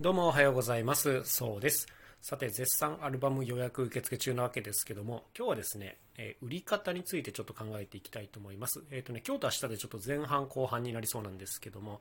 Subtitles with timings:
[0.00, 1.22] どうもおはようございます。
[1.22, 1.86] そうです。
[2.22, 8.82] さて、絶賛アルバム予約受付中なわけですけども、今日はですね、えー売り方についてちょっと考えていきたいと思います。
[8.90, 12.00] えっ、とね、今日と明日でちょっと前半後半になりそうなんですけども、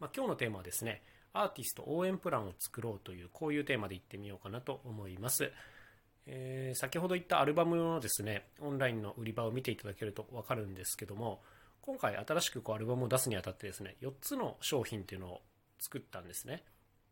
[0.00, 1.02] まあ、今日のテーマはですね、
[1.34, 5.52] アーティスト応援プランを作ろうという、こういうテーマでいってみようかなと思います。
[6.26, 11.42] えー先ほど言ったアルバムのですね、オンラインの売り場を見ていただけるとわかるんですけども、
[11.82, 15.42] 今回新しくこうアルバムを出すにあたってですね、4つの商品っていうのを
[15.78, 16.64] 作ったんですね。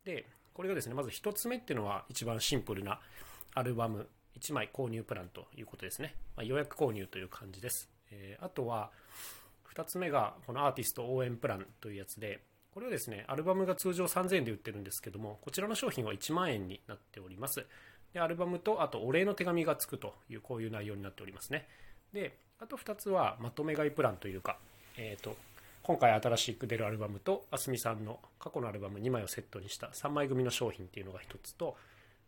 [0.04, 3.00] で、これがですね、まず1つ目っていうのは一番シンプルな
[3.54, 4.08] アルバム
[4.38, 6.14] 1枚購入プランということですね。
[6.36, 7.88] まあ、予約購入という感じです。
[8.10, 8.90] えーあとは、
[9.74, 12.40] 2つ目がこのアーティスト応援プランというやつで、
[12.72, 17.64] これはですね、アルバムが通常3000円で売ってるんですけども、こちらの商品は1万円になっております。
[18.12, 21.66] で、アルバムと、あとお礼の手紙がつくという、こういう内容になっておりますね。
[22.12, 24.58] で、あと2つはまとめ買いプランというか、
[24.96, 25.36] えっ、と、
[25.84, 31.76] 今回新しく出るアルバムと、あすみさんの過去のアルバム2枚をセットにした3枚組の商品っていうのが1つと、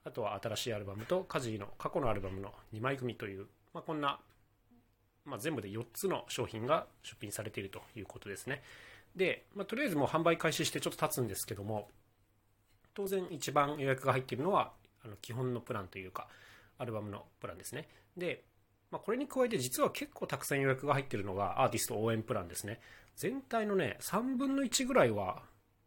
[0.05, 4.21] あとは新しいアルバムと、カジーの過去のアルバムの2枚組という、まあ、こんな、
[5.25, 8.63] まあ、全部で4つの商品が出品されているということですね。
[9.17, 11.89] で、まあ、とりあえずもう販売開始してちょっと経つんですけども、
[12.93, 14.73] 当然一番予約が入っているのは、
[15.03, 16.29] あの基本のプランというか、
[16.77, 17.89] アルバムのプランですね。
[18.19, 18.45] で、
[18.91, 22.81] まあ、これに加えて実は結構たくさん予約が入ってるのがアーティスト応援プランですね。
[23.17, 25.43] 全体のね、3分の1ぐらいは、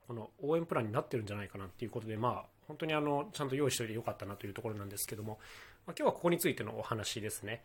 [0.08, 5.40] この応援プランになってるんじゃないかなっていうことで、まあ、本当にあの、ちゃんと用意しておいてよかったなというところなんですけども、
[5.86, 7.64] まあ、今日はここについてのお話ですね。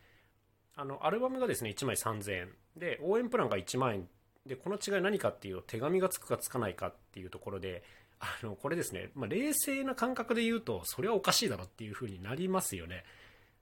[0.76, 2.48] あの、アルバムがですね、1枚3000円。
[2.76, 4.08] で、応援プランが1万円。
[4.46, 7.82] で、この違い何かっていうと、手紙がつくかつかないかっていうところで、
[8.20, 13.04] あの、これですね、まあ、冷静な感覚で言うと、それはおかしいだろっていうふうになりますよね。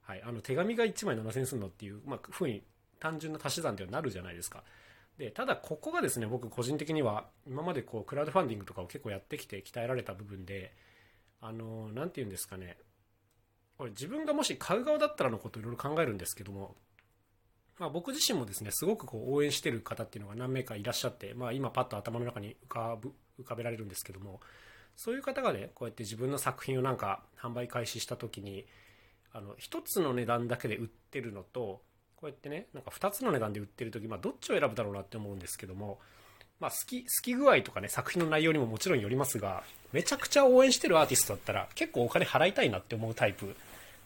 [0.03, 0.23] はい。
[0.23, 2.63] あの、手紙が1枚7000円するのっていう、まあ、ふうに
[2.99, 4.63] 単純な足し算ではなるじゃないですか。
[5.19, 10.75] で、ただここがですね、僕個人的には、今までこう、クラウドファンディングとかを結構やってきて鍛えられた部分で、
[11.41, 12.79] あの、なんて言うんですかね、
[13.79, 16.77] これ自分がもし買う側だったらのことをいろいろ考えるんですけども、
[17.79, 24.41] まあ、僕自身もですね、すごくこう応援してる方っていうのが何名かいらっしゃって、まあ、今パッと頭の中に浮かぶ浮かべられるんですけども、
[24.95, 28.67] そういう方がね、こうやって自分の作品をなんか販売開始した時に、
[29.33, 31.83] あの、一つの値段だけで売ってるのと、
[32.17, 35.99] こうやってね、なんか二つの値段で売ってる時、まあ、どっちを選ぶだろうなって思うんですけども、
[36.61, 43.57] まあ、好き、好き具合とかね、作品の内容にももちろんよりますが、めちゃくちゃ応援してるアーティストだったら、結構お金払いたいなって思うタイプ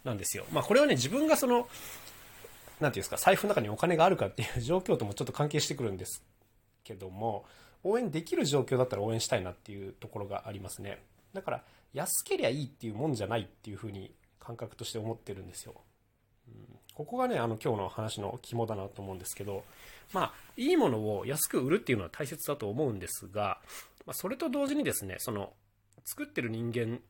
[0.04, 0.46] なんですよ。
[0.52, 6.22] まあ、これはね、自分がその、なていうんですか、財布の中にお金があるかっていう状況ともちょっと関係してくるんです
[6.84, 7.44] けども、
[7.82, 11.02] 応援できる状況だったら応援したいなっていうところがありますね。
[11.34, 14.14] だから、安けりゃいいっていうもんじゃないっていうふうに
[14.46, 15.74] 感覚として思ってるんですよ。
[16.48, 19.64] うんここがね、あの今日の話の肝だなと思うんですけど、
[20.14, 23.60] まあ、いいものを安く売るっていうのは大切だと思うんですが、
[24.06, 25.52] まあ、それと同時にですね、その、
[26.06, 27.00] 作ってる人間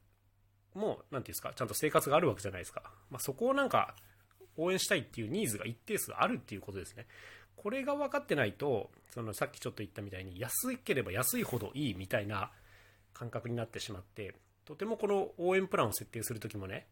[0.74, 2.82] も、なんていうんですか、ちゃんと生活があるわけじゃないですか。
[3.10, 3.94] まあ、そこをなんか、
[4.56, 7.06] 応援したいっていうニーズが一定数あるっていうことですね。
[7.54, 12.50] これが分かってないと、そのさっきちょっと言ったみたいに、安ければ安いほどいいみたいな
[13.14, 16.88] 感覚になってしまって、とてもこの応援プランを設定するときもね、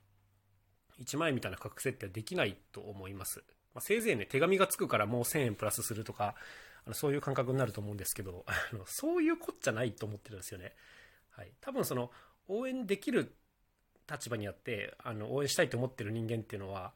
[1.02, 3.42] 1万円みたいな価格設定はできないと思います。
[3.74, 6.34] まあ、せいぜいね、手紙がつくからもう1000円プラスするとか、
[6.86, 10.74] あのそういう感覚になると思うんですけど、 あのそういうこっちゃないと思ってるんですよね。
[11.30, 11.50] はい。
[11.60, 12.10] 多分その、
[12.46, 13.34] 応援できる
[14.08, 16.92] 立場にあって、あの、応援したいと思ってる人間っていうのは、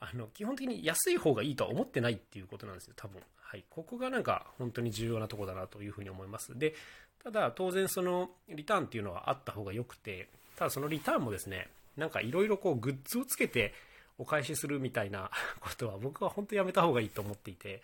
[0.00, 3.22] あの、基本的に安い方がいいとは思ってないっていうことなんですよ、多分。
[3.36, 3.64] はい。
[3.70, 6.58] ここがなんか本当に重要なとこだなというふうに思います。
[6.58, 6.74] で、
[7.22, 13.72] ただ当然そのリターンっていうのはあった方が良くて、ただそのリターンもですね、なんかいろいろこうグッズをつけて
[14.18, 15.30] お返しするみたいな
[15.60, 17.82] ことは僕は本当やめた方がいいと思っていて、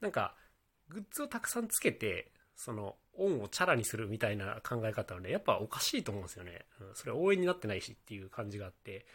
[0.00, 0.34] なんか
[0.88, 6.64] グッズをたくさんつけて、その恩をチャラにするみたいな考え方はね、やっぱおかしいと思うんですよね。
[6.80, 9.06] うんそれは応援になってないしっていう感じがあって、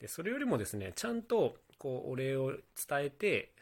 [0.00, 2.60] で、それよりもですね、ちゃんとこうお礼を伝
[2.92, 3.52] えて、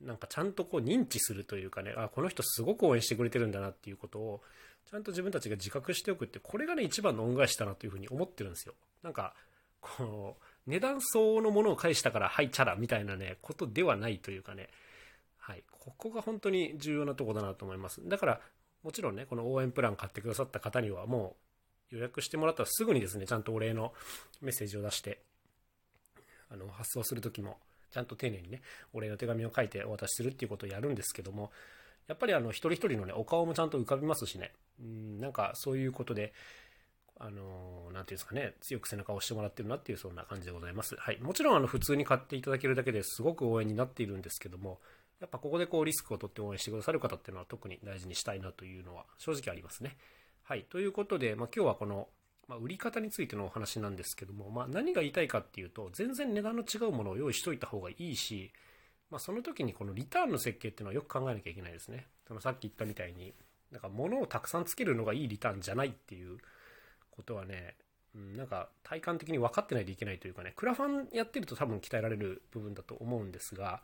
[0.00, 4.42] なんかちゃんとこう認知するというかね、あ、この人すごく応援してくれてるんだなっていうことを、
[4.90, 8.74] ちゃんと自分たちが自覚しておくって、これがね、一番の恩返しだなというふうに思ってるんですよ。
[9.02, 9.34] なんか、
[9.80, 14.68] こう、値段相応のものを返したから、はい、チャラみたいなね、ことではないというかね、
[15.38, 18.00] はい、ここが本当に重要なとこだなと思います。
[18.08, 18.40] だから、
[18.82, 21.36] もちろんね、この応援プラン買ってくださった方には、も
[21.92, 23.92] う予約してもらったらすぐにですね、ちゃんとお礼の
[24.40, 25.20] メッセージを出して、
[26.50, 27.58] あの、発送するときも、
[27.90, 28.62] ちゃんと丁寧にね、
[28.92, 31.52] お礼の手紙を書いてお渡しするっていうことをやるんですけども、
[32.08, 36.32] やっぱりあの、一人一人のね、お顔もちゃんと浮かびますしね、うん、なんかそういうことで、
[37.18, 40.96] あの、なんていうんですかね、強く背中を押してもらってるなっていう、そんな感じでございます。
[40.96, 41.18] はい。
[41.20, 44.80] もちろん、あの、普通に買っていただけるだけですごく応援になっているんですけども、
[45.20, 49.96] やっぱここでこう、リスクを取って応援してくださる方っていうのは特に大事にしたいなというのは正直ありますね。
[50.42, 50.64] はい。
[50.64, 52.08] ということで、まあ、今日はこの、
[52.48, 58.52] まあ、売り方についてのお話なんですけども、まあ、何が言いたいかっていうと、全然値段の違うものを用意しといた方がいいし、
[59.10, 62.06] まあ、その時にこのリターンの設計っていうのはよく考えなきゃいけないですね。
[62.28, 63.34] そのさっき言ったみたいに、
[63.72, 66.38] なんか物をたくさんつけるのがいいリターンじゃないっていう
[67.16, 67.76] ことはね、
[68.14, 73.82] うん、なんか体感的に分かってないといけないというかね、クラファンやってると多分鍛えられる部分だと思うんですが、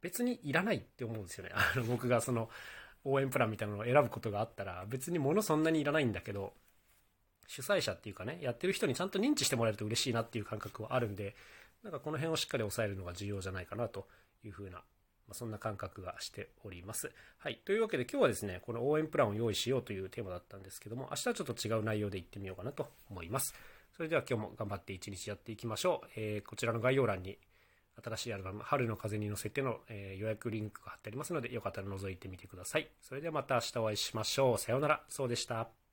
[0.00, 1.50] 別にいらないって思うんですよね。
[1.54, 2.48] あの僕がその
[3.04, 6.52] 応援プランみたいなのを選ぶことがあったら、別に物そんなにいらないんだけど、
[7.46, 11.34] 主催者っていうかね、やってる人にちゃんと認知してもらえると嬉しいなっていう感覚はあるんで、
[11.82, 14.06] なんかこの辺をしっかり抑えるのが重要じゃないかなと
[14.44, 14.82] いうふうな、
[15.28, 17.12] ま、そんな感覚がしております。
[17.38, 17.60] はい。
[17.64, 23.54] というわけで今日はですね、この応援プランを用意しようというテーマだったんですけども、明日はちょっと違う内容でいってみようかなと思います。
[23.96, 26.08] それでは今日も頑張って一日やっていきましょう。
[26.16, 27.38] えー、こちらの概要欄に
[28.02, 32.88] 新しいアルバム、春の風に乗せての、え、予約リンクが貼ってありますので、よかったら覗いてみてください。
[33.00, 34.58] それではまた明日お会いしましょう。
[34.58, 35.02] さようなら。
[35.08, 35.87] そうでした。